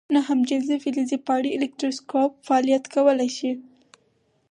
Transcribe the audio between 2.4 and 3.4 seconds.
فعالیت کولی